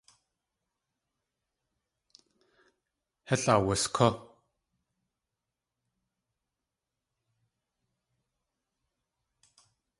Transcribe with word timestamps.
Tlél 3.25 3.45
awuskú. 3.53 4.07